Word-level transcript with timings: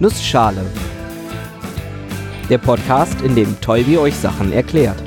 Nussschale. 0.00 0.64
Der 2.48 2.58
Podcast, 2.58 3.20
in 3.22 3.34
dem 3.34 3.60
Tolbi 3.60 3.98
euch 3.98 4.14
Sachen 4.14 4.52
erklärt. 4.52 5.02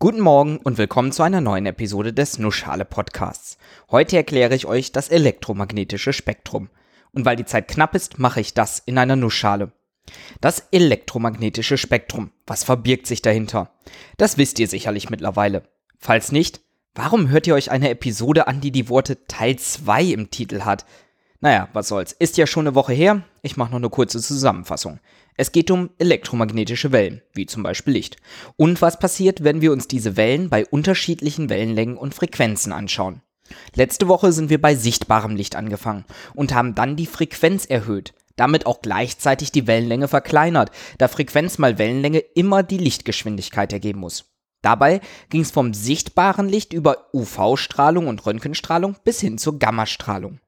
Guten 0.00 0.18
Morgen 0.18 0.56
und 0.56 0.78
willkommen 0.78 1.12
zu 1.12 1.22
einer 1.22 1.40
neuen 1.40 1.66
Episode 1.66 2.12
des 2.12 2.40
Nussschale 2.40 2.84
Podcasts. 2.84 3.56
Heute 3.88 4.16
erkläre 4.16 4.56
ich 4.56 4.66
euch 4.66 4.90
das 4.90 5.10
elektromagnetische 5.10 6.12
Spektrum. 6.12 6.70
Und 7.12 7.24
weil 7.24 7.36
die 7.36 7.44
Zeit 7.44 7.68
knapp 7.68 7.94
ist, 7.94 8.18
mache 8.18 8.40
ich 8.40 8.52
das 8.52 8.80
in 8.80 8.98
einer 8.98 9.14
Nussschale. 9.14 9.70
Das 10.40 10.66
elektromagnetische 10.72 11.78
Spektrum. 11.78 12.32
Was 12.48 12.64
verbirgt 12.64 13.06
sich 13.06 13.22
dahinter? 13.22 13.70
Das 14.16 14.38
wisst 14.38 14.58
ihr 14.58 14.66
sicherlich 14.66 15.08
mittlerweile. 15.08 15.62
Falls 15.98 16.32
nicht, 16.32 16.62
warum 16.96 17.28
hört 17.28 17.46
ihr 17.46 17.54
euch 17.54 17.70
eine 17.70 17.90
Episode 17.90 18.48
an, 18.48 18.60
die 18.60 18.72
die 18.72 18.88
Worte 18.88 19.24
Teil 19.28 19.56
2 19.56 20.02
im 20.02 20.30
Titel 20.30 20.62
hat? 20.62 20.84
Naja, 21.42 21.68
was 21.72 21.88
soll's. 21.88 22.12
Ist 22.12 22.36
ja 22.36 22.46
schon 22.46 22.66
eine 22.66 22.74
Woche 22.74 22.92
her. 22.92 23.22
Ich 23.42 23.56
mache 23.56 23.70
noch 23.70 23.78
eine 23.78 23.88
kurze 23.88 24.20
Zusammenfassung. 24.20 25.00
Es 25.36 25.52
geht 25.52 25.70
um 25.70 25.88
elektromagnetische 25.98 26.92
Wellen, 26.92 27.22
wie 27.32 27.46
zum 27.46 27.62
Beispiel 27.62 27.94
Licht. 27.94 28.18
Und 28.56 28.82
was 28.82 28.98
passiert, 28.98 29.42
wenn 29.42 29.62
wir 29.62 29.72
uns 29.72 29.88
diese 29.88 30.18
Wellen 30.18 30.50
bei 30.50 30.66
unterschiedlichen 30.66 31.48
Wellenlängen 31.48 31.96
und 31.96 32.14
Frequenzen 32.14 32.72
anschauen. 32.72 33.22
Letzte 33.74 34.06
Woche 34.06 34.32
sind 34.32 34.50
wir 34.50 34.60
bei 34.60 34.74
sichtbarem 34.74 35.34
Licht 35.34 35.56
angefangen 35.56 36.04
und 36.34 36.52
haben 36.54 36.74
dann 36.74 36.96
die 36.96 37.06
Frequenz 37.06 37.64
erhöht, 37.64 38.12
damit 38.36 38.66
auch 38.66 38.82
gleichzeitig 38.82 39.50
die 39.50 39.66
Wellenlänge 39.66 40.08
verkleinert, 40.08 40.70
da 40.98 41.08
Frequenz 41.08 41.56
mal 41.56 41.78
Wellenlänge 41.78 42.18
immer 42.18 42.62
die 42.62 42.78
Lichtgeschwindigkeit 42.78 43.72
ergeben 43.72 44.00
muss. 44.00 44.26
Dabei 44.62 45.00
ging 45.30 45.40
es 45.40 45.50
vom 45.50 45.72
sichtbaren 45.72 46.48
Licht 46.48 46.74
über 46.74 47.08
UV-Strahlung 47.14 48.08
und 48.08 48.24
Röntgenstrahlung 48.26 48.96
bis 49.04 49.20
hin 49.20 49.38
zur 49.38 49.58
Gammastrahlung. 49.58 50.38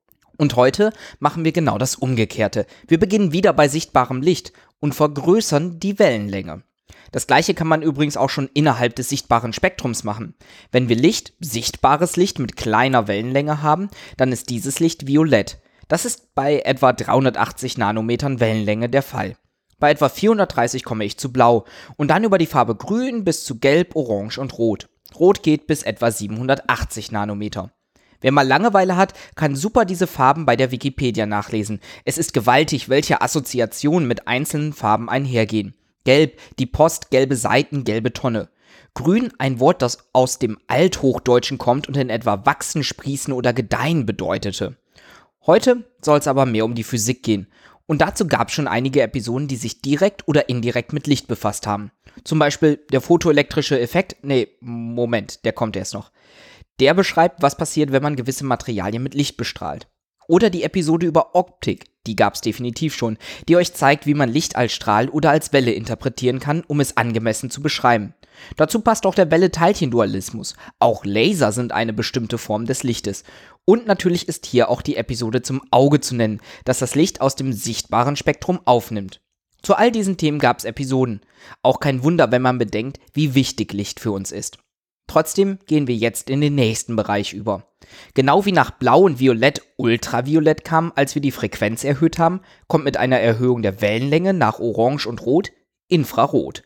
Und 0.43 0.57
heute 0.57 0.93
machen 1.21 1.45
wir 1.45 1.53
genau 1.53 1.79
das 1.79 1.95
Umgekehrte. 1.95 2.67
Wir 2.89 2.99
beginnen 2.99 3.31
wieder 3.31 3.53
bei 3.53 3.69
sichtbarem 3.69 4.23
Licht 4.23 4.53
und 4.81 4.93
vergrößern 4.93 5.79
die 5.79 6.01
Wellenlänge. 6.01 6.65
Das 7.13 7.29
gleiche 7.29 7.55
kann 7.55 7.69
man 7.69 7.81
übrigens 7.81 8.17
auch 8.17 8.29
schon 8.29 8.51
innerhalb 8.53 8.97
des 8.97 9.09
sichtbaren 9.09 9.53
Spektrums 9.53 10.03
machen. 10.03 10.35
Wenn 10.73 10.89
wir 10.89 10.97
Licht, 10.97 11.35
sichtbares 11.39 12.17
Licht 12.17 12.41
mit 12.41 12.57
kleiner 12.57 13.07
Wellenlänge 13.07 13.63
haben, 13.63 13.89
dann 14.17 14.33
ist 14.33 14.51
dieses 14.51 14.81
Licht 14.81 15.07
violett. 15.07 15.61
Das 15.87 16.05
ist 16.05 16.35
bei 16.35 16.59
etwa 16.59 16.93
380 16.93 17.79
Nanometern 17.79 18.41
Wellenlänge 18.41 18.89
der 18.89 19.03
Fall. 19.05 19.37
Bei 19.79 19.93
etwa 19.93 20.09
430 20.09 20.83
komme 20.83 21.05
ich 21.05 21.19
zu 21.19 21.33
blau 21.33 21.67
und 21.97 22.09
dann 22.09 22.25
über 22.25 22.39
die 22.39 22.47
Farbe 22.47 22.75
grün 22.75 23.23
bis 23.23 23.45
zu 23.45 23.61
gelb, 23.61 23.95
orange 23.95 24.39
und 24.39 24.59
rot. 24.59 24.89
Rot 25.15 25.45
geht 25.45 25.69
bis 25.69 25.85
etwa 25.85 26.11
780 26.11 27.13
Nanometer. 27.13 27.71
Wer 28.23 28.33
mal 28.33 28.47
Langeweile 28.47 28.97
hat, 28.97 29.13
kann 29.35 29.55
super 29.55 29.85
diese 29.85 30.07
Farben 30.07 30.47
bei 30.47 30.57
der 30.57 30.71
Wikipedia 30.71 31.27
nachlesen. 31.27 31.81
Es 32.05 32.17
ist 32.17 32.33
gewaltig, 32.33 32.89
welche 32.89 33.21
Assoziationen 33.21 34.09
mit 34.09 34.27
einzelnen 34.27 34.73
Farben 34.73 35.11
einhergehen. 35.11 35.75
Gelb, 36.05 36.41
die 36.59 36.67
Post, 36.67 37.11
gelbe 37.11 37.37
Seiten, 37.37 37.85
gelbe 37.85 38.13
Tonne. 38.13 38.49
Grün, 38.95 39.33
ein 39.39 39.61
Wort, 39.61 39.83
das 39.83 39.99
aus 40.13 40.39
dem 40.39 40.59
Althochdeutschen 40.69 41.59
kommt 41.59 41.89
und 41.89 41.97
in 41.97 42.11
etwa 42.11 42.47
wachsen, 42.47 42.85
sprießen 42.85 43.33
oder 43.33 43.53
gedeihen 43.53 44.07
bedeutete. 44.07 44.77
Heute 45.45 45.85
soll 46.01 46.19
es 46.19 46.29
aber 46.29 46.47
mehr 46.47 46.65
um 46.65 46.75
die 46.75 46.85
Physik 46.85 47.23
gehen. 47.23 47.49
Und 47.87 48.01
dazu 48.01 48.27
gab 48.27 48.49
es 48.49 48.55
schon 48.55 48.69
einige 48.69 49.03
Episoden, 49.03 49.49
die 49.49 49.57
sich 49.57 49.81
direkt 49.81 50.29
oder 50.29 50.49
indirekt 50.49 50.93
mit 50.93 51.07
Licht 51.07 51.27
befasst 51.27 51.67
haben. 51.67 51.91
Zum 52.23 52.39
Beispiel 52.39 52.79
der 52.93 53.01
photoelektrische 53.01 53.81
Effekt. 53.81 54.17
Nee, 54.23 54.49
Moment, 54.61 55.45
der 55.45 55.53
kommt 55.53 55.77
erst 55.77 55.95
noch. 55.95 56.13
Der 56.81 56.95
beschreibt, 56.95 57.43
was 57.43 57.57
passiert, 57.57 57.93
wenn 57.93 58.03
man 58.03 58.17
gewisse 58.17 58.45
Materialien 58.45 59.03
mit 59.03 59.15
Licht 59.15 59.37
bestrahlt. 59.37 59.89
Oder 60.29 60.51
die 60.51 60.63
Episode 60.63 61.07
über 61.07 61.35
Optik, 61.35 61.87
die 62.07 62.17
gab 62.17 62.35
es 62.35 62.41
definitiv 62.41 62.95
schon, 62.95 63.19
die 63.49 63.57
euch 63.57 63.75
zeigt, 63.75 64.07
wie 64.07 64.15
man 64.15 64.31
Licht 64.31 64.57
als 64.57 64.73
Strahl 64.73 65.09
oder 65.09 65.31
als 65.31 65.53
Welle 65.53 65.73
interpretieren 65.73 66.41
kann, 66.41 66.63
um 66.67 66.81
es 66.81 66.97
angemessen 66.97 67.51
zu 67.51 67.61
beschreiben. 67.61 68.15
Dazu 68.57 68.81
passt 68.81 69.05
auch 69.05 69.15
der 69.15 69.31
Welle-Teilchen-Dualismus. 69.31 70.55
Auch 70.79 71.05
Laser 71.05 71.53
sind 71.53 71.73
eine 71.73 71.93
bestimmte 71.93 72.39
Form 72.39 72.67
des 72.67 72.83
Lichtes. 72.83 73.25
Und 73.65 73.87
natürlich 73.87 74.27
ist 74.27 74.47
hier 74.47 74.69
auch 74.69 74.83
die 74.83 74.97
Episode 74.97 75.43
zum 75.43 75.63
Auge 75.71 76.01
zu 76.01 76.15
nennen, 76.15 76.41
das 76.65 76.79
das 76.79 76.95
Licht 76.95 77.21
aus 77.21 77.37
dem 77.37 77.53
sichtbaren 77.53 78.17
Spektrum 78.17 78.61
aufnimmt. 78.65 79.21
Zu 79.63 79.75
all 79.75 79.93
diesen 79.93 80.17
Themen 80.17 80.41
gab 80.41 80.59
es 80.59 80.65
Episoden. 80.65 81.21
Auch 81.63 81.79
kein 81.79 82.03
Wunder, 82.03 82.33
wenn 82.33 82.43
man 82.43 82.59
bedenkt, 82.59 82.99
wie 83.13 83.35
wichtig 83.35 83.73
Licht 83.73 84.01
für 84.01 84.11
uns 84.11 84.33
ist. 84.33 84.59
Trotzdem 85.13 85.59
gehen 85.67 85.89
wir 85.89 85.95
jetzt 85.95 86.31
in 86.31 86.41
den 86.41 86.55
nächsten 86.55 86.97
Bereich 86.97 87.35
über. 87.35 87.67
Genau 88.15 88.47
wie 88.47 88.53
nach 88.53 88.71
Blau 88.71 89.03
und 89.03 89.21
Violett 89.21 89.61
Ultraviolett 89.77 90.65
kam, 90.65 90.91
als 90.97 91.15
wir 91.15 91.21
die 91.21 91.33
Frequenz 91.33 91.85
erhöht 91.85 92.19
haben, 92.19 92.41
kommt 92.67 92.85
mit 92.85 92.97
einer 92.97 93.19
Erhöhung 93.19 93.61
der 93.61 93.83
Wellenlänge 93.83 94.33
nach 94.33 94.59
Orange 94.59 95.07
und 95.07 95.21
Rot 95.27 95.53
Infrarot. 95.89 96.63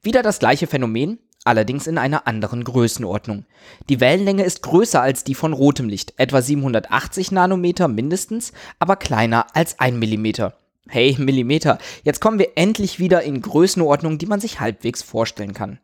Wieder 0.00 0.22
das 0.22 0.38
gleiche 0.38 0.68
Phänomen, 0.68 1.18
allerdings 1.42 1.88
in 1.88 1.98
einer 1.98 2.28
anderen 2.28 2.62
Größenordnung. 2.62 3.46
Die 3.88 3.98
Wellenlänge 3.98 4.44
ist 4.44 4.62
größer 4.62 5.02
als 5.02 5.24
die 5.24 5.34
von 5.34 5.52
rotem 5.52 5.88
Licht, 5.88 6.14
etwa 6.18 6.40
780 6.40 7.32
Nanometer 7.32 7.88
mindestens, 7.88 8.52
aber 8.78 8.94
kleiner 8.94 9.46
als 9.56 9.80
1 9.80 9.98
Millimeter. 9.98 10.56
Hey, 10.86 11.16
Millimeter, 11.18 11.78
jetzt 12.04 12.20
kommen 12.20 12.38
wir 12.38 12.52
endlich 12.54 13.00
wieder 13.00 13.22
in 13.24 13.42
Größenordnungen, 13.42 14.18
die 14.18 14.26
man 14.26 14.38
sich 14.38 14.60
halbwegs 14.60 15.02
vorstellen 15.02 15.52
kann. 15.52 15.80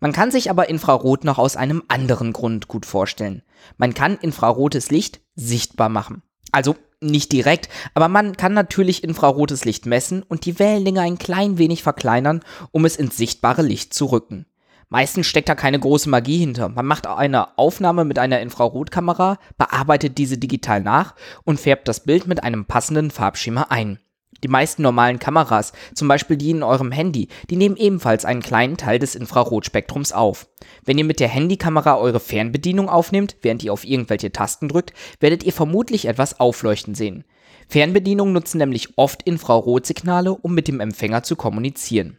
Man 0.00 0.12
kann 0.12 0.30
sich 0.30 0.50
aber 0.50 0.68
Infrarot 0.68 1.24
noch 1.24 1.38
aus 1.38 1.56
einem 1.56 1.82
anderen 1.88 2.32
Grund 2.32 2.68
gut 2.68 2.86
vorstellen. 2.86 3.42
Man 3.76 3.94
kann 3.94 4.16
infrarotes 4.16 4.90
Licht 4.90 5.20
sichtbar 5.34 5.88
machen. 5.88 6.22
Also 6.52 6.76
nicht 7.00 7.32
direkt, 7.32 7.68
aber 7.94 8.08
man 8.08 8.36
kann 8.36 8.54
natürlich 8.54 9.04
infrarotes 9.04 9.64
Licht 9.64 9.86
messen 9.86 10.22
und 10.22 10.44
die 10.44 10.58
Wellenlänge 10.58 11.00
ein 11.00 11.18
klein 11.18 11.58
wenig 11.58 11.82
verkleinern, 11.82 12.42
um 12.70 12.84
es 12.84 12.96
ins 12.96 13.16
sichtbare 13.16 13.62
Licht 13.62 13.94
zu 13.94 14.06
rücken. 14.06 14.46
Meistens 14.88 15.26
steckt 15.26 15.48
da 15.48 15.54
keine 15.54 15.78
große 15.78 16.08
Magie 16.08 16.38
hinter. 16.38 16.70
Man 16.70 16.86
macht 16.86 17.06
eine 17.06 17.58
Aufnahme 17.58 18.04
mit 18.04 18.18
einer 18.18 18.40
Infrarotkamera, 18.40 19.38
bearbeitet 19.58 20.16
diese 20.16 20.38
digital 20.38 20.80
nach 20.80 21.14
und 21.44 21.60
färbt 21.60 21.88
das 21.88 22.04
Bild 22.04 22.26
mit 22.26 22.42
einem 22.42 22.64
passenden 22.64 23.10
Farbschema 23.10 23.66
ein. 23.68 23.98
Die 24.44 24.48
meisten 24.48 24.82
normalen 24.82 25.18
Kameras, 25.18 25.72
zum 25.94 26.06
Beispiel 26.06 26.36
die 26.36 26.50
in 26.50 26.62
eurem 26.62 26.92
Handy, 26.92 27.28
die 27.50 27.56
nehmen 27.56 27.76
ebenfalls 27.76 28.24
einen 28.24 28.42
kleinen 28.42 28.76
Teil 28.76 29.00
des 29.00 29.16
Infrarotspektrums 29.16 30.12
auf. 30.12 30.48
Wenn 30.84 30.96
ihr 30.96 31.04
mit 31.04 31.18
der 31.18 31.28
Handykamera 31.28 31.96
eure 31.98 32.20
Fernbedienung 32.20 32.88
aufnehmt, 32.88 33.36
während 33.42 33.64
ihr 33.64 33.72
auf 33.72 33.84
irgendwelche 33.84 34.30
Tasten 34.32 34.68
drückt, 34.68 34.92
werdet 35.18 35.42
ihr 35.42 35.52
vermutlich 35.52 36.06
etwas 36.06 36.38
aufleuchten 36.38 36.94
sehen. 36.94 37.24
Fernbedienungen 37.68 38.32
nutzen 38.32 38.58
nämlich 38.58 38.96
oft 38.96 39.24
Infrarotsignale, 39.24 40.32
um 40.32 40.54
mit 40.54 40.68
dem 40.68 40.80
Empfänger 40.80 41.24
zu 41.24 41.34
kommunizieren. 41.34 42.18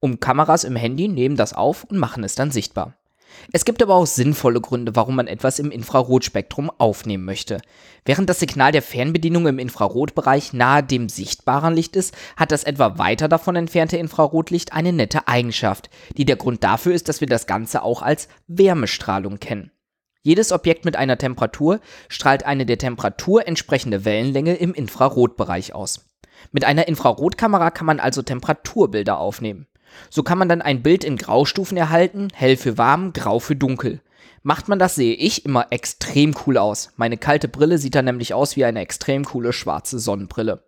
Um 0.00 0.18
Kameras 0.18 0.64
im 0.64 0.76
Handy 0.76 1.08
nehmen 1.08 1.36
das 1.36 1.52
auf 1.52 1.84
und 1.84 1.98
machen 1.98 2.24
es 2.24 2.34
dann 2.34 2.50
sichtbar. 2.50 2.99
Es 3.52 3.64
gibt 3.64 3.82
aber 3.82 3.94
auch 3.94 4.06
sinnvolle 4.06 4.60
Gründe, 4.60 4.96
warum 4.96 5.16
man 5.16 5.26
etwas 5.26 5.58
im 5.58 5.70
Infrarotspektrum 5.70 6.70
aufnehmen 6.78 7.24
möchte. 7.24 7.60
Während 8.04 8.30
das 8.30 8.40
Signal 8.40 8.72
der 8.72 8.82
Fernbedienung 8.82 9.46
im 9.46 9.58
Infrarotbereich 9.58 10.52
nahe 10.52 10.82
dem 10.82 11.08
sichtbaren 11.08 11.74
Licht 11.74 11.96
ist, 11.96 12.14
hat 12.36 12.52
das 12.52 12.64
etwa 12.64 12.98
weiter 12.98 13.28
davon 13.28 13.56
entfernte 13.56 13.96
Infrarotlicht 13.96 14.72
eine 14.72 14.92
nette 14.92 15.28
Eigenschaft, 15.28 15.90
die 16.16 16.24
der 16.24 16.36
Grund 16.36 16.64
dafür 16.64 16.94
ist, 16.94 17.08
dass 17.08 17.20
wir 17.20 17.28
das 17.28 17.46
Ganze 17.46 17.82
auch 17.82 18.02
als 18.02 18.28
Wärmestrahlung 18.46 19.38
kennen. 19.40 19.70
Jedes 20.22 20.52
Objekt 20.52 20.84
mit 20.84 20.96
einer 20.96 21.16
Temperatur 21.16 21.80
strahlt 22.08 22.44
eine 22.44 22.66
der 22.66 22.78
Temperatur 22.78 23.48
entsprechende 23.48 24.04
Wellenlänge 24.04 24.54
im 24.54 24.74
Infrarotbereich 24.74 25.74
aus. 25.74 26.04
Mit 26.52 26.64
einer 26.64 26.88
Infrarotkamera 26.88 27.70
kann 27.70 27.86
man 27.86 28.00
also 28.00 28.22
Temperaturbilder 28.22 29.18
aufnehmen. 29.18 29.66
So 30.10 30.22
kann 30.22 30.38
man 30.38 30.48
dann 30.48 30.62
ein 30.62 30.82
Bild 30.82 31.04
in 31.04 31.16
Graustufen 31.16 31.76
erhalten, 31.76 32.28
hell 32.34 32.56
für 32.56 32.78
warm, 32.78 33.12
grau 33.12 33.38
für 33.38 33.56
dunkel. 33.56 34.00
Macht 34.42 34.68
man 34.68 34.78
das, 34.78 34.94
sehe 34.94 35.14
ich 35.14 35.44
immer 35.44 35.66
extrem 35.70 36.34
cool 36.46 36.56
aus. 36.56 36.92
Meine 36.96 37.18
kalte 37.18 37.48
Brille 37.48 37.78
sieht 37.78 37.94
dann 37.94 38.06
nämlich 38.06 38.32
aus 38.32 38.56
wie 38.56 38.64
eine 38.64 38.80
extrem 38.80 39.24
coole 39.24 39.52
schwarze 39.52 39.98
Sonnenbrille. 39.98 40.64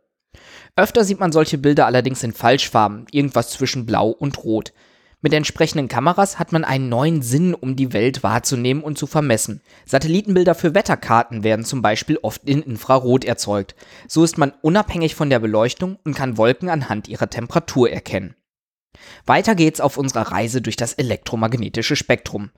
Öfter 0.76 1.04
sieht 1.04 1.20
man 1.20 1.32
solche 1.32 1.58
Bilder 1.58 1.86
allerdings 1.86 2.22
in 2.22 2.32
Falschfarben, 2.32 3.06
irgendwas 3.10 3.50
zwischen 3.50 3.86
blau 3.86 4.08
und 4.08 4.44
rot. 4.44 4.72
Mit 5.24 5.32
entsprechenden 5.34 5.86
Kameras 5.86 6.40
hat 6.40 6.50
man 6.50 6.64
einen 6.64 6.88
neuen 6.88 7.22
Sinn, 7.22 7.54
um 7.54 7.76
die 7.76 7.92
Welt 7.92 8.24
wahrzunehmen 8.24 8.82
und 8.82 8.98
zu 8.98 9.06
vermessen. 9.06 9.62
Satellitenbilder 9.86 10.56
für 10.56 10.74
Wetterkarten 10.74 11.44
werden 11.44 11.64
zum 11.64 11.80
Beispiel 11.80 12.18
oft 12.22 12.42
in 12.44 12.60
Infrarot 12.60 13.24
erzeugt. 13.24 13.76
So 14.08 14.24
ist 14.24 14.36
man 14.36 14.52
unabhängig 14.62 15.14
von 15.14 15.30
der 15.30 15.38
Beleuchtung 15.38 15.96
und 16.04 16.16
kann 16.16 16.38
Wolken 16.38 16.68
anhand 16.68 17.06
ihrer 17.06 17.30
Temperatur 17.30 17.88
erkennen. 17.88 18.34
Weiter 19.26 19.54
geht's 19.54 19.80
auf 19.80 19.96
unserer 19.96 20.32
Reise 20.32 20.60
durch 20.62 20.76
das 20.76 20.94
elektromagnetische 20.94 21.96
Spektrum. 21.96 22.50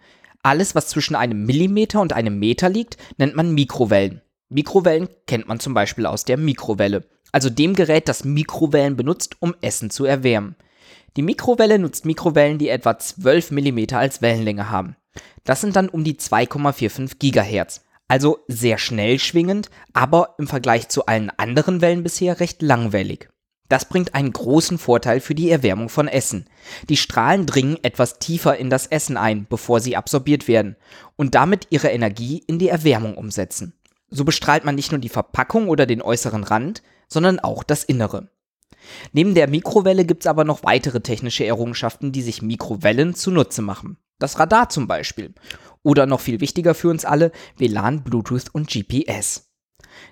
Alles, 0.42 0.74
was 0.74 0.88
zwischen 0.88 1.16
einem 1.16 1.44
Millimeter 1.44 2.00
und 2.00 2.12
einem 2.12 2.38
Meter 2.38 2.68
liegt, 2.68 2.96
nennt 3.16 3.34
man 3.34 3.54
Mikrowellen. 3.54 4.20
Mikrowellen 4.48 5.08
kennt 5.26 5.48
man 5.48 5.58
zum 5.58 5.74
Beispiel 5.74 6.06
aus 6.06 6.24
der 6.24 6.36
Mikrowelle, 6.36 7.08
also 7.32 7.50
dem 7.50 7.74
Gerät, 7.74 8.08
das 8.08 8.24
Mikrowellen 8.24 8.96
benutzt, 8.96 9.36
um 9.40 9.54
Essen 9.60 9.90
zu 9.90 10.04
erwärmen. 10.04 10.54
Die 11.16 11.22
Mikrowelle 11.22 11.78
nutzt 11.78 12.04
Mikrowellen, 12.04 12.58
die 12.58 12.68
etwa 12.68 12.98
12 12.98 13.52
mm 13.52 13.94
als 13.94 14.22
Wellenlänge 14.22 14.70
haben. 14.70 14.96
Das 15.44 15.60
sind 15.60 15.76
dann 15.76 15.88
um 15.88 16.04
die 16.04 16.14
2,45 16.14 17.18
GHz. 17.18 17.82
Also 18.06 18.38
sehr 18.48 18.78
schnell 18.78 19.18
schwingend, 19.18 19.70
aber 19.92 20.34
im 20.38 20.46
Vergleich 20.46 20.88
zu 20.88 21.06
allen 21.06 21.30
anderen 21.30 21.80
Wellen 21.80 22.02
bisher 22.02 22.38
recht 22.38 22.62
langwellig. 22.62 23.30
Das 23.68 23.88
bringt 23.88 24.14
einen 24.14 24.32
großen 24.32 24.78
Vorteil 24.78 25.20
für 25.20 25.34
die 25.34 25.50
Erwärmung 25.50 25.88
von 25.88 26.06
Essen. 26.06 26.46
Die 26.88 26.98
Strahlen 26.98 27.46
dringen 27.46 27.78
etwas 27.82 28.18
tiefer 28.18 28.56
in 28.56 28.68
das 28.68 28.86
Essen 28.86 29.16
ein, 29.16 29.46
bevor 29.48 29.80
sie 29.80 29.96
absorbiert 29.96 30.48
werden 30.48 30.76
und 31.16 31.34
damit 31.34 31.68
ihre 31.70 31.88
Energie 31.88 32.42
in 32.46 32.58
die 32.58 32.68
Erwärmung 32.68 33.16
umsetzen. 33.16 33.74
So 34.10 34.24
bestrahlt 34.24 34.64
man 34.64 34.74
nicht 34.74 34.92
nur 34.92 35.00
die 35.00 35.08
Verpackung 35.08 35.68
oder 35.68 35.86
den 35.86 36.02
äußeren 36.02 36.44
Rand, 36.44 36.82
sondern 37.08 37.40
auch 37.40 37.62
das 37.62 37.84
Innere. 37.84 38.28
Neben 39.12 39.34
der 39.34 39.48
Mikrowelle 39.48 40.04
gibt 40.04 40.24
es 40.24 40.26
aber 40.26 40.44
noch 40.44 40.62
weitere 40.62 41.00
technische 41.00 41.46
Errungenschaften, 41.46 42.12
die 42.12 42.22
sich 42.22 42.42
Mikrowellen 42.42 43.14
zunutze 43.14 43.62
machen. 43.62 43.96
Das 44.18 44.38
Radar 44.38 44.68
zum 44.68 44.86
Beispiel. 44.86 45.34
Oder 45.82 46.06
noch 46.06 46.20
viel 46.20 46.40
wichtiger 46.40 46.74
für 46.74 46.88
uns 46.88 47.04
alle, 47.04 47.32
WLAN, 47.56 48.04
Bluetooth 48.04 48.50
und 48.52 48.68
GPS. 48.68 49.53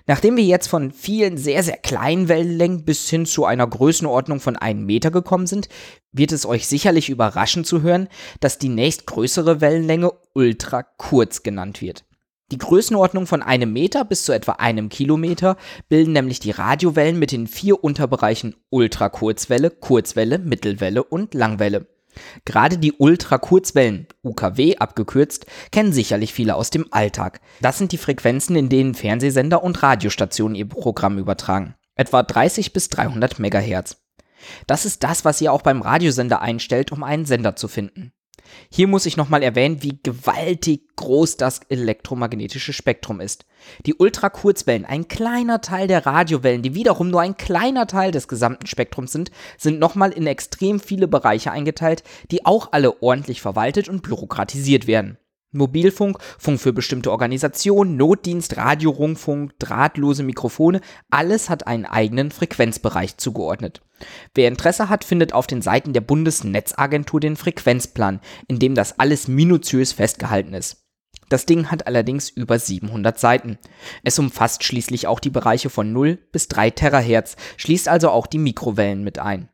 Nachdem 0.07 0.37
wir 0.37 0.43
jetzt 0.43 0.67
von 0.67 0.91
vielen 0.91 1.37
sehr, 1.37 1.63
sehr 1.63 1.77
kleinen 1.77 2.27
Wellenlängen 2.27 2.85
bis 2.85 3.09
hin 3.09 3.25
zu 3.25 3.45
einer 3.45 3.67
Größenordnung 3.67 4.39
von 4.39 4.55
einem 4.55 4.85
Meter 4.85 5.11
gekommen 5.11 5.47
sind, 5.47 5.69
wird 6.11 6.31
es 6.31 6.45
euch 6.45 6.67
sicherlich 6.67 7.09
überraschen 7.09 7.63
zu 7.63 7.81
hören, 7.81 8.07
dass 8.39 8.57
die 8.57 8.69
nächstgrößere 8.69 9.61
Wellenlänge 9.61 10.11
ultra 10.33 10.83
kurz 10.83 11.43
genannt 11.43 11.81
wird. 11.81 12.03
Die 12.51 12.57
Größenordnung 12.57 13.25
von 13.25 13.41
einem 13.41 13.73
Meter 13.73 14.05
bis 14.05 14.25
zu 14.25 14.31
etwa 14.31 14.53
einem 14.53 14.89
Kilometer 14.89 15.57
bilden 15.89 16.11
nämlich 16.11 16.39
die 16.39 16.51
Radiowellen 16.51 17.17
mit 17.17 17.31
den 17.31 17.47
vier 17.47 17.83
Unterbereichen 17.83 18.55
Ultrakurzwelle, 18.69 19.71
Kurzwelle, 19.71 20.37
Mittelwelle 20.37 21.03
und 21.03 21.33
Langwelle. 21.33 21.87
Gerade 22.45 22.77
die 22.77 22.93
Ultrakurzwellen, 22.93 24.07
UKW 24.23 24.77
abgekürzt, 24.77 25.45
kennen 25.71 25.93
sicherlich 25.93 26.33
viele 26.33 26.55
aus 26.55 26.69
dem 26.69 26.87
Alltag. 26.91 27.41
Das 27.61 27.77
sind 27.77 27.91
die 27.91 27.97
Frequenzen, 27.97 28.55
in 28.55 28.69
denen 28.69 28.95
Fernsehsender 28.95 29.63
und 29.63 29.81
Radiostationen 29.83 30.55
ihr 30.55 30.67
Programm 30.67 31.17
übertragen. 31.17 31.75
Etwa 31.95 32.23
30 32.23 32.73
bis 32.73 32.89
300 32.89 33.39
Megahertz. 33.39 33.97
Das 34.67 34.85
ist 34.85 35.03
das, 35.03 35.25
was 35.25 35.41
ihr 35.41 35.53
auch 35.53 35.61
beim 35.61 35.81
Radiosender 35.81 36.41
einstellt, 36.41 36.91
um 36.91 37.03
einen 37.03 37.25
Sender 37.25 37.55
zu 37.55 37.67
finden. 37.67 38.13
Hier 38.69 38.87
muss 38.87 39.05
ich 39.05 39.17
nochmal 39.17 39.43
erwähnen, 39.43 39.83
wie 39.83 39.99
gewaltig 40.01 40.81
groß 40.95 41.37
das 41.37 41.61
elektromagnetische 41.69 42.73
Spektrum 42.73 43.19
ist. 43.19 43.45
Die 43.85 43.95
Ultrakurzwellen, 43.95 44.85
ein 44.85 45.07
kleiner 45.07 45.61
Teil 45.61 45.87
der 45.87 46.05
Radiowellen, 46.05 46.61
die 46.61 46.75
wiederum 46.75 47.09
nur 47.09 47.21
ein 47.21 47.37
kleiner 47.37 47.87
Teil 47.87 48.11
des 48.11 48.27
gesamten 48.27 48.67
Spektrums 48.67 49.11
sind, 49.11 49.31
sind 49.57 49.79
nochmal 49.79 50.11
in 50.11 50.27
extrem 50.27 50.79
viele 50.79 51.07
Bereiche 51.07 51.51
eingeteilt, 51.51 52.03
die 52.31 52.45
auch 52.45 52.71
alle 52.71 53.01
ordentlich 53.01 53.41
verwaltet 53.41 53.89
und 53.89 54.03
bürokratisiert 54.03 54.87
werden. 54.87 55.17
Mobilfunk, 55.53 56.17
Funk 56.37 56.59
für 56.59 56.73
bestimmte 56.73 57.11
Organisationen, 57.11 57.95
Notdienst, 57.95 58.57
Radiorundfunk, 58.57 59.57
drahtlose 59.59 60.23
Mikrofone, 60.23 60.81
alles 61.09 61.49
hat 61.49 61.67
einen 61.67 61.85
eigenen 61.85 62.31
Frequenzbereich 62.31 63.17
zugeordnet. 63.17 63.81
Wer 64.33 64.47
Interesse 64.47 64.89
hat, 64.89 65.03
findet 65.03 65.33
auf 65.33 65.47
den 65.47 65.61
Seiten 65.61 65.93
der 65.93 66.01
Bundesnetzagentur 66.01 67.19
den 67.19 67.35
Frequenzplan, 67.35 68.19
in 68.47 68.59
dem 68.59 68.75
das 68.75 68.99
alles 68.99 69.27
minutiös 69.27 69.93
festgehalten 69.93 70.53
ist. 70.53 70.83
Das 71.29 71.45
Ding 71.45 71.71
hat 71.71 71.87
allerdings 71.87 72.29
über 72.29 72.59
700 72.59 73.19
Seiten. 73.19 73.57
Es 74.03 74.19
umfasst 74.19 74.63
schließlich 74.63 75.07
auch 75.07 75.19
die 75.19 75.29
Bereiche 75.29 75.69
von 75.69 75.91
0 75.91 76.19
bis 76.31 76.47
3 76.47 76.71
Terahertz, 76.71 77.37
schließt 77.57 77.87
also 77.87 78.09
auch 78.09 78.27
die 78.27 78.37
Mikrowellen 78.37 79.03
mit 79.03 79.19
ein. 79.19 79.49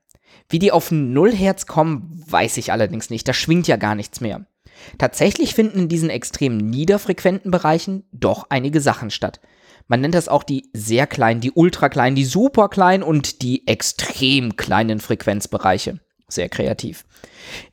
Wie 0.50 0.60
die 0.60 0.72
auf 0.72 0.92
0 0.92 1.34
Hertz 1.34 1.68
kommen, 1.68 2.24
weiß 2.28 2.58
ich 2.58 2.72
allerdings 2.72 3.10
nicht, 3.10 3.28
da 3.28 3.34
schwingt 3.34 3.68
ja 3.68 3.78
gar 3.78 3.96
nichts 3.96 4.20
mehr. 4.20 4.46
Tatsächlich 4.98 5.56
finden 5.56 5.80
in 5.80 5.88
diesen 5.90 6.10
extrem 6.10 6.58
niederfrequenten 6.58 7.52
Bereichen 7.52 8.04
doch 8.12 8.48
einige 8.50 8.82
Sachen 8.82 9.10
statt. 9.10 9.40
Man 9.88 10.02
nennt 10.02 10.14
das 10.14 10.28
auch 10.28 10.44
die 10.44 10.70
sehr 10.74 11.08
kleinen, 11.08 11.42
die 11.42 11.52
ultra 11.52 11.90
kleinen, 11.90 12.16
die 12.16 12.26
super 12.26 12.70
kleinen 12.70 13.04
und 13.04 13.42
die 13.42 13.68
extrem 13.68 14.56
kleinen 14.56 15.00
Frequenzbereiche. 15.00 16.00
Sehr 16.28 16.48
kreativ. 16.48 17.06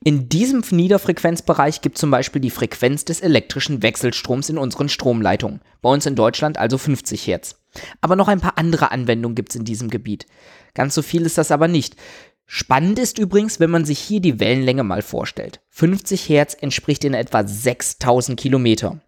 In 0.02 0.30
diesem 0.30 0.62
Niederfrequenzbereich 0.70 1.82
gibt 1.82 1.98
zum 1.98 2.10
Beispiel 2.10 2.40
die 2.40 2.50
Frequenz 2.50 3.04
des 3.04 3.20
elektrischen 3.20 3.82
Wechselstroms 3.82 4.48
in 4.48 4.56
unseren 4.56 4.88
Stromleitungen. 4.88 5.60
Bei 5.82 5.90
uns 5.90 6.06
in 6.06 6.14
Deutschland 6.14 6.56
also 6.56 6.78
50 6.78 7.26
Hertz. 7.26 7.56
Aber 8.00 8.16
noch 8.16 8.28
ein 8.28 8.40
paar 8.40 8.56
andere 8.56 8.92
Anwendungen 8.92 9.34
gibt 9.34 9.50
es 9.50 9.56
in 9.56 9.64
diesem 9.64 9.90
Gebiet. 9.90 10.24
Ganz 10.72 10.94
so 10.94 11.02
viel 11.02 11.26
ist 11.26 11.36
das 11.36 11.50
aber 11.50 11.68
nicht. 11.68 11.96
Spannend 12.46 12.98
ist 13.00 13.18
übrigens, 13.18 13.58
wenn 13.58 13.70
man 13.70 13.84
sich 13.84 13.98
hier 13.98 14.20
die 14.20 14.38
Wellenlänge 14.38 14.84
mal 14.84 15.02
vorstellt. 15.02 15.60
50 15.70 16.28
Hertz 16.28 16.56
entspricht 16.58 17.04
in 17.04 17.12
etwa 17.12 17.46
6000 17.46 18.38
Kilometer. 18.38 19.00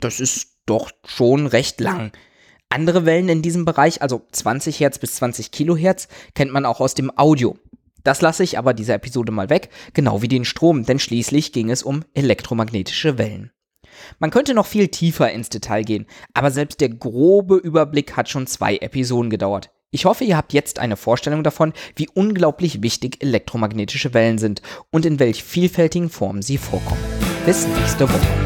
Das 0.00 0.20
ist 0.20 0.58
doch 0.64 0.90
schon 1.04 1.46
recht 1.46 1.80
lang. 1.80 2.12
Andere 2.70 3.04
Wellen 3.04 3.28
in 3.28 3.42
diesem 3.42 3.66
Bereich, 3.66 4.00
also 4.00 4.26
20 4.32 4.80
Hertz 4.80 4.98
bis 4.98 5.16
20 5.16 5.50
Kilohertz, 5.50 6.08
kennt 6.34 6.52
man 6.52 6.64
auch 6.64 6.80
aus 6.80 6.94
dem 6.94 7.16
Audio. 7.16 7.58
Das 8.02 8.22
lasse 8.22 8.42
ich 8.42 8.56
aber 8.56 8.72
dieser 8.72 8.94
Episode 8.94 9.30
mal 9.30 9.50
weg, 9.50 9.68
genau 9.92 10.22
wie 10.22 10.28
den 10.28 10.46
Strom, 10.46 10.84
denn 10.84 10.98
schließlich 10.98 11.52
ging 11.52 11.70
es 11.70 11.82
um 11.82 12.04
elektromagnetische 12.14 13.18
Wellen. 13.18 13.52
Man 14.18 14.30
könnte 14.30 14.54
noch 14.54 14.66
viel 14.66 14.88
tiefer 14.88 15.30
ins 15.30 15.50
Detail 15.50 15.82
gehen, 15.82 16.06
aber 16.32 16.50
selbst 16.50 16.80
der 16.80 16.88
grobe 16.88 17.56
Überblick 17.56 18.16
hat 18.16 18.30
schon 18.30 18.46
zwei 18.46 18.76
Episoden 18.78 19.30
gedauert. 19.30 19.70
Ich 19.94 20.06
hoffe, 20.06 20.24
ihr 20.24 20.38
habt 20.38 20.54
jetzt 20.54 20.78
eine 20.78 20.96
Vorstellung 20.96 21.44
davon, 21.44 21.74
wie 21.96 22.08
unglaublich 22.14 22.82
wichtig 22.82 23.22
elektromagnetische 23.22 24.14
Wellen 24.14 24.38
sind 24.38 24.62
und 24.90 25.04
in 25.04 25.18
welch 25.18 25.44
vielfältigen 25.44 26.08
Formen 26.08 26.40
sie 26.40 26.56
vorkommen. 26.56 27.02
Bis 27.44 27.66
nächste 27.66 28.08
Woche. 28.08 28.41